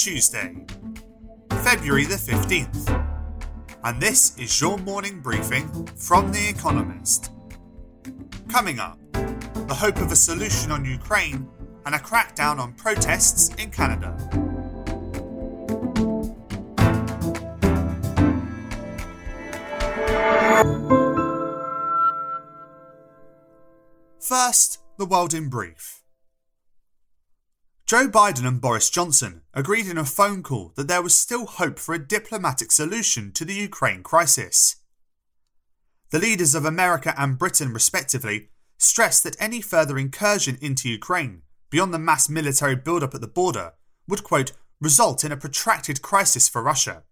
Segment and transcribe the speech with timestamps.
[0.00, 0.56] Tuesday,
[1.62, 2.88] February the 15th,
[3.84, 7.30] and this is your morning briefing from The Economist.
[8.48, 11.46] Coming up, the hope of a solution on Ukraine
[11.84, 14.16] and a crackdown on protests in Canada.
[24.18, 26.00] First, the world in brief.
[27.90, 31.76] Joe Biden and Boris Johnson agreed in a phone call that there was still hope
[31.76, 34.76] for a diplomatic solution to the Ukraine crisis.
[36.10, 41.92] The leaders of America and Britain, respectively, stressed that any further incursion into Ukraine, beyond
[41.92, 43.72] the mass military buildup at the border,
[44.06, 47.02] would, quote, result in a protracted crisis for Russia.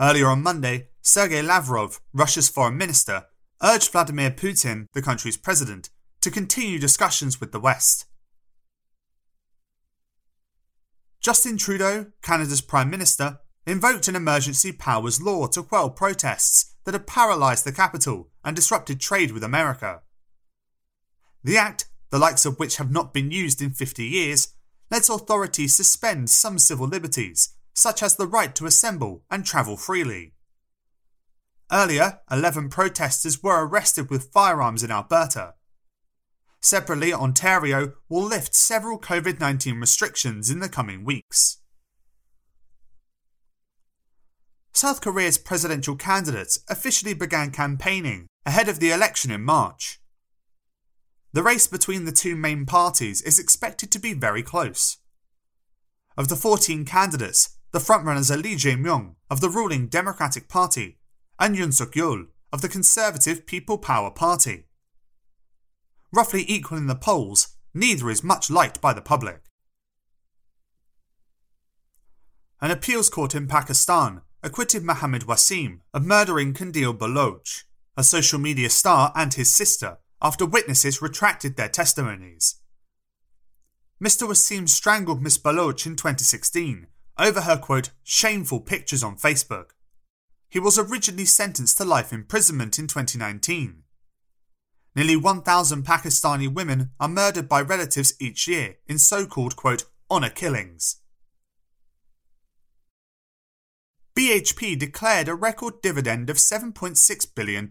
[0.00, 3.26] Earlier on Monday, Sergei Lavrov, Russia's foreign minister,
[3.62, 8.05] urged Vladimir Putin, the country's president, to continue discussions with the West.
[11.26, 17.08] Justin Trudeau, Canada's Prime Minister, invoked an emergency powers law to quell protests that had
[17.08, 20.02] paralysed the capital and disrupted trade with America.
[21.42, 24.54] The act, the likes of which have not been used in 50 years,
[24.88, 30.34] lets authorities suspend some civil liberties, such as the right to assemble and travel freely.
[31.72, 35.54] Earlier, 11 protesters were arrested with firearms in Alberta,
[36.66, 41.58] Separately, Ontario will lift several COVID 19 restrictions in the coming weeks.
[44.72, 50.00] South Korea's presidential candidates officially began campaigning ahead of the election in March.
[51.32, 54.96] The race between the two main parties is expected to be very close.
[56.16, 60.98] Of the 14 candidates, the frontrunners are Lee Jae-myung of the ruling Democratic Party
[61.38, 64.64] and Yoon Suk-yeol of the Conservative People Power Party
[66.12, 69.42] roughly equal in the polls, neither is much liked by the public.
[72.60, 77.64] An appeals court in Pakistan acquitted Mohammed Wasim of murdering Qandil Baloch,
[77.96, 82.60] a social media star and his sister, after witnesses retracted their testimonies.
[84.02, 84.28] Mr.
[84.28, 86.86] Wasim strangled Miss Baloch in 2016
[87.18, 89.70] over her quote, shameful pictures on Facebook.
[90.48, 93.82] He was originally sentenced to life imprisonment in 2019
[94.96, 100.30] Nearly 1,000 Pakistani women are murdered by relatives each year in so called, quote, honour
[100.30, 101.02] killings.
[104.16, 107.70] BHP declared a record dividend of $7.6 billion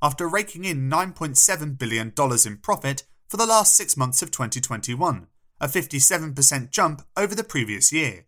[0.00, 2.14] after raking in $9.7 billion
[2.46, 5.26] in profit for the last six months of 2021,
[5.60, 8.24] a 57% jump over the previous year.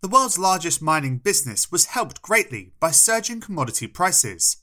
[0.00, 4.56] The world's largest mining business was helped greatly by surging commodity prices.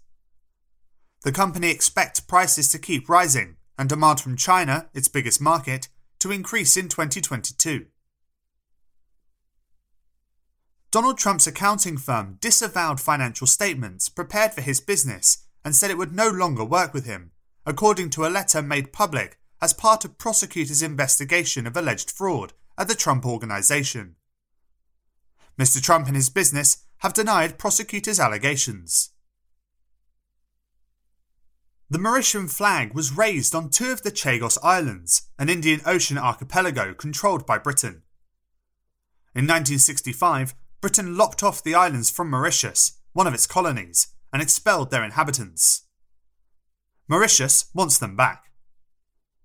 [1.25, 6.31] The company expects prices to keep rising and demand from China, its biggest market, to
[6.31, 7.87] increase in 2022.
[10.91, 16.13] Donald Trump's accounting firm disavowed financial statements prepared for his business and said it would
[16.13, 17.31] no longer work with him,
[17.65, 22.87] according to a letter made public as part of prosecutors' investigation of alleged fraud at
[22.87, 24.15] the Trump Organization.
[25.59, 25.81] Mr.
[25.81, 29.09] Trump and his business have denied prosecutors' allegations.
[31.95, 36.93] The Mauritian flag was raised on two of the Chagos Islands, an Indian Ocean archipelago
[36.93, 38.03] controlled by Britain.
[39.33, 44.91] In 1965, Britain lopped off the islands from Mauritius, one of its colonies, and expelled
[44.91, 45.83] their inhabitants.
[47.07, 48.51] Mauritius wants them back.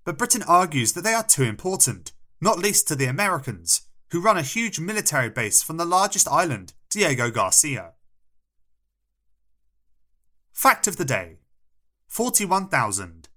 [0.04, 4.36] But Britain argues that they are too important, not least to the Americans, who run
[4.36, 7.92] a huge military base from the largest island, Diego Garcia.
[10.52, 11.36] Fact of the day
[12.10, 13.28] 41,000,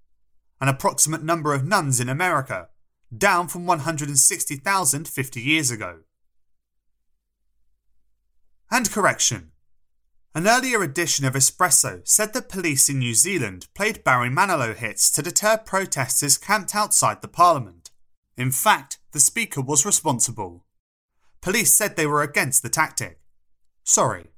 [0.60, 2.70] an approximate number of nuns in America,
[3.16, 6.00] down from 160,000 50 years ago.
[8.72, 9.52] And correction.
[10.34, 15.12] An earlier edition of Espresso said that police in New Zealand played Barry Manilow hits
[15.12, 17.92] to deter protesters camped outside the parliament.
[18.36, 20.66] In fact, the speaker was responsible.
[21.42, 23.20] Police said they were against the tactic.
[23.84, 24.33] Sorry.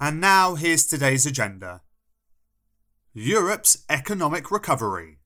[0.00, 1.82] And now here's today's agenda
[3.12, 5.18] Europe's economic recovery.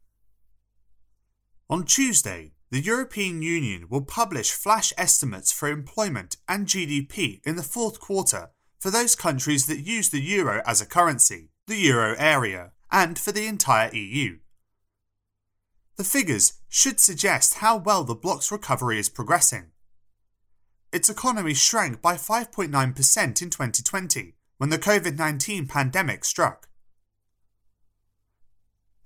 [1.69, 7.63] On Tuesday, the European Union will publish flash estimates for employment and GDP in the
[7.63, 8.49] fourth quarter
[8.79, 13.31] for those countries that use the euro as a currency, the euro area, and for
[13.31, 14.39] the entire EU.
[15.97, 19.73] The figures should suggest how well the bloc's recovery is progressing.
[20.93, 26.69] Its economy shrank by 5.9% in 2020 when the COVID 19 pandemic struck.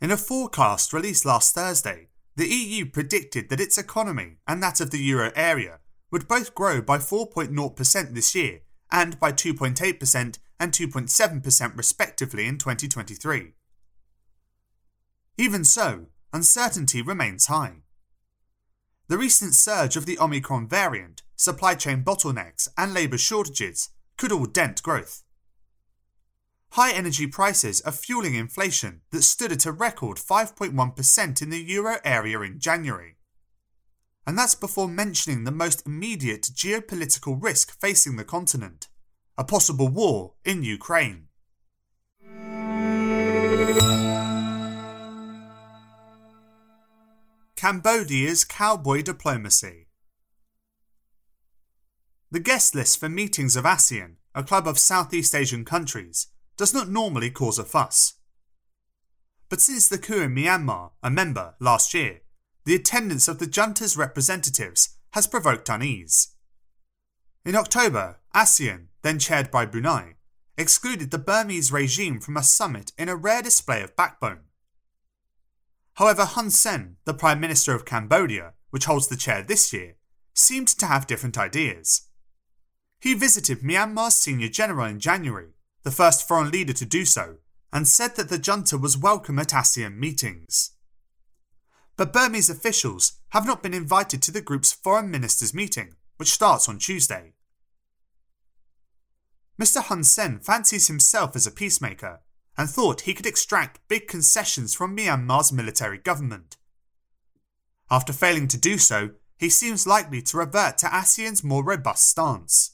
[0.02, 4.90] In a forecast released last Thursday, the EU predicted that its economy and that of
[4.90, 5.78] the euro area
[6.10, 8.60] would both grow by 4.0% this year
[8.92, 13.54] and by 2.8% and 2.7% respectively in 2023.
[15.38, 17.76] Even so, uncertainty remains high.
[19.08, 23.88] The recent surge of the Omicron variant, supply chain bottlenecks, and labour shortages
[24.18, 25.22] could all dent growth.
[26.76, 31.96] High energy prices are fueling inflation that stood at a record 5.1% in the euro
[32.04, 33.16] area in January.
[34.26, 38.88] And that's before mentioning the most immediate geopolitical risk facing the continent
[39.38, 41.28] a possible war in Ukraine.
[47.56, 49.88] Cambodia's cowboy diplomacy.
[52.30, 56.88] The guest list for meetings of ASEAN, a club of Southeast Asian countries, does not
[56.88, 58.14] normally cause a fuss.
[59.48, 62.22] But since the coup in Myanmar, a member, last year,
[62.64, 66.34] the attendance of the junta's representatives has provoked unease.
[67.44, 70.14] In October, ASEAN, then chaired by Brunei,
[70.58, 74.40] excluded the Burmese regime from a summit in a rare display of backbone.
[75.94, 79.96] However, Hun Sen, the Prime Minister of Cambodia, which holds the chair this year,
[80.34, 82.08] seemed to have different ideas.
[83.00, 85.55] He visited Myanmar's senior general in January
[85.86, 87.36] the first foreign leader to do so,
[87.72, 90.72] and said that the junta was welcome at ASEAN meetings.
[91.96, 96.68] But Burmese officials have not been invited to the group's foreign ministers' meeting, which starts
[96.68, 97.34] on Tuesday.
[99.62, 99.80] Mr.
[99.80, 102.18] Hun Sen fancies himself as a peacemaker
[102.58, 106.56] and thought he could extract big concessions from Myanmar's military government.
[107.92, 112.72] After failing to do so, he seems likely to revert to ASEAN's more robust stance.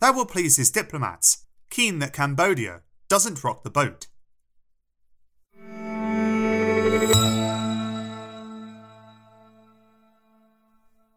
[0.00, 4.06] That will please his diplomats, keen that Cambodia doesn't rock the boat.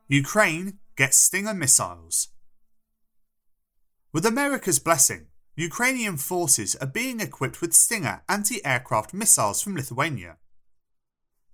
[0.07, 2.29] Ukraine gets Stinger missiles.
[4.11, 10.37] With America's blessing, Ukrainian forces are being equipped with Stinger anti aircraft missiles from Lithuania.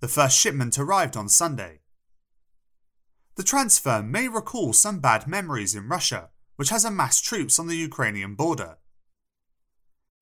[0.00, 1.80] The first shipment arrived on Sunday.
[3.34, 7.76] The transfer may recall some bad memories in Russia, which has amassed troops on the
[7.76, 8.78] Ukrainian border.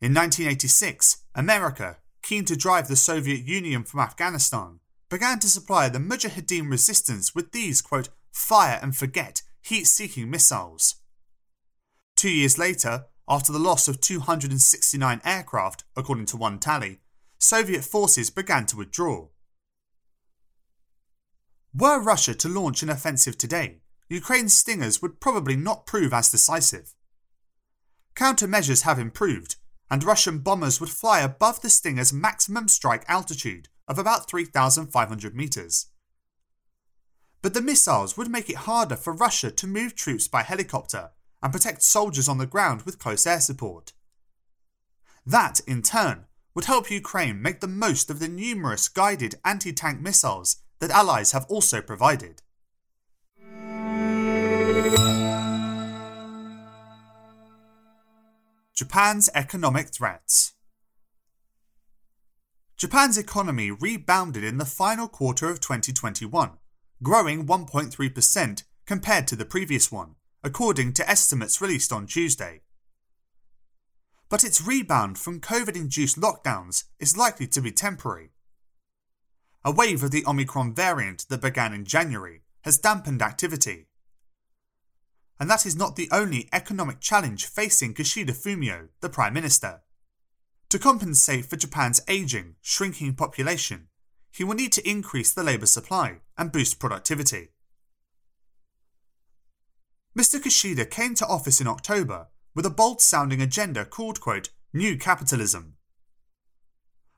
[0.01, 5.99] In 1986, America, keen to drive the Soviet Union from Afghanistan, began to supply the
[5.99, 10.97] Mujahideen resistance with these, quote, fire and forget, heat seeking missiles.
[12.17, 17.01] Two years later, after the loss of 269 aircraft, according to one tally,
[17.39, 19.29] Soviet forces began to withdraw.
[21.75, 26.95] Were Russia to launch an offensive today, Ukraine's stingers would probably not prove as decisive.
[28.15, 29.57] Countermeasures have improved,
[29.91, 35.87] and Russian bombers would fly above the Stinger's maximum strike altitude of about 3,500 metres.
[37.43, 41.11] But the missiles would make it harder for Russia to move troops by helicopter
[41.43, 43.93] and protect soldiers on the ground with close air support.
[45.27, 50.01] That, in turn, would help Ukraine make the most of the numerous guided anti tank
[50.01, 52.43] missiles that allies have also provided.
[58.75, 60.55] Japan's economic threats.
[62.77, 66.59] Japan's economy rebounded in the final quarter of 2021,
[67.01, 72.63] growing 1.3% compared to the previous one, according to estimates released on Tuesday.
[74.29, 78.33] But its rebound from COVID induced lockdowns is likely to be temporary.
[79.65, 83.87] A wave of the Omicron variant that began in January has dampened activity,
[85.39, 89.83] and that is not the only economic challenge facing Kishida Fumio, the Prime Minister.
[90.71, 93.89] To compensate for Japan's aging, shrinking population,
[94.33, 97.51] he will need to increase the labour supply and boost productivity.
[100.19, 100.41] Mr.
[100.41, 105.75] Kishida came to office in October with a bold sounding agenda called, quote, New Capitalism.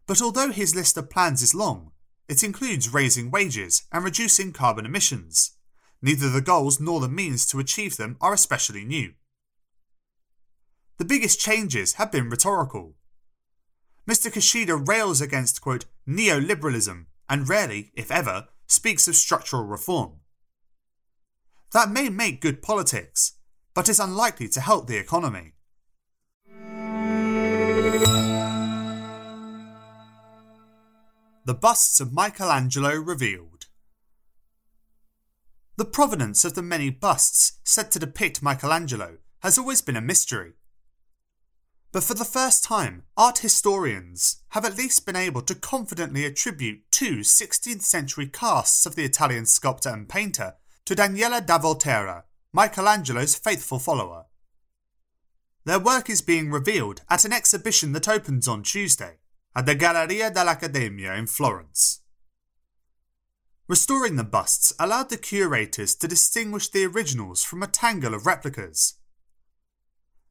[0.07, 1.93] But although his list of plans is long,
[2.29, 5.56] it includes raising wages and reducing carbon emissions.
[6.07, 9.15] Neither the goals nor the means to achieve them are especially new.
[10.99, 12.95] The biggest changes have been rhetorical.
[14.09, 14.31] Mr.
[14.33, 20.21] Kishida rails against, quote, neoliberalism and rarely, if ever, speaks of structural reform.
[21.73, 23.33] That may make good politics,
[23.75, 25.55] but is unlikely to help the economy.
[31.45, 33.56] The busts of Michelangelo revealed.
[35.79, 40.55] The provenance of the many busts said to depict Michelangelo has always been a mystery.
[41.93, 46.81] but for the first time, art historians have at least been able to confidently attribute
[46.91, 50.55] two 16th century casts of the Italian sculptor and painter
[50.87, 54.25] to Daniele da Volterra, Michelangelo's faithful follower.
[55.65, 59.19] Their work is being revealed at an exhibition that opens on Tuesday
[59.55, 62.01] at the Galleria dell'Accademia in Florence.
[63.69, 68.95] Restoring the busts allowed the curators to distinguish the originals from a tangle of replicas.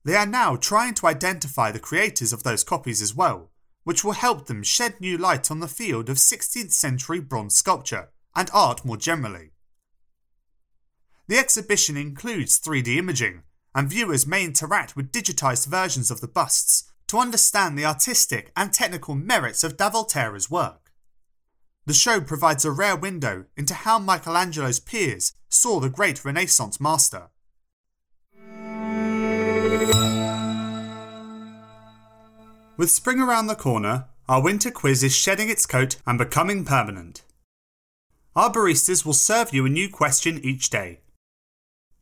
[0.05, 3.51] They are now trying to identify the creators of those copies as well,
[3.83, 8.09] which will help them shed new light on the field of 16th century bronze sculpture
[8.35, 9.51] and art more generally.
[11.27, 16.89] The exhibition includes 3D imaging, and viewers may interact with digitised versions of the busts
[17.07, 20.84] to understand the artistic and technical merits of Da Volterra's work.
[21.87, 27.29] The show provides a rare window into how Michelangelo's peers saw the great Renaissance master.
[32.77, 37.21] With spring around the corner, our winter quiz is shedding its coat and becoming permanent.
[38.35, 41.01] Our baristas will serve you a new question each day.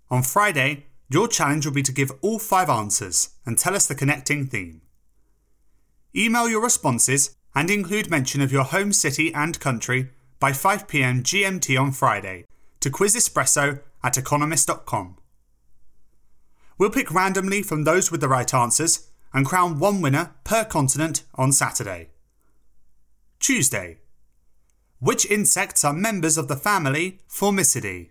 [0.09, 3.95] On Friday, your challenge will be to give all five answers and tell us the
[3.95, 4.81] connecting theme.
[6.15, 11.79] Email your responses and include mention of your home city and country by 5pm GMT
[11.79, 12.45] on Friday
[12.79, 15.17] to quizespresso at economist.com.
[16.77, 21.23] We'll pick randomly from those with the right answers and crown one winner per continent
[21.35, 22.09] on Saturday.
[23.39, 23.97] Tuesday.
[24.99, 28.09] Which insects are members of the family Formicidae?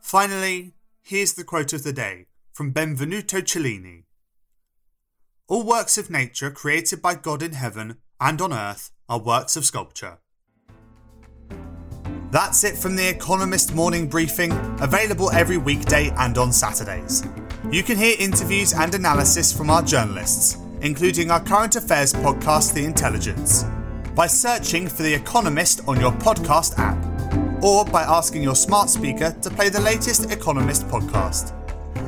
[0.00, 2.26] Finally, here's the quote of the day
[2.60, 4.04] from Benvenuto Cellini
[5.48, 9.64] All works of nature created by God in heaven and on earth are works of
[9.64, 10.18] sculpture.
[12.30, 17.26] That's it from the Economist Morning Briefing, available every weekday and on Saturdays.
[17.72, 22.84] You can hear interviews and analysis from our journalists, including our current affairs podcast, The
[22.84, 23.64] Intelligence,
[24.14, 29.34] by searching for The Economist on your podcast app, or by asking your smart speaker
[29.40, 31.56] to play the latest Economist podcast.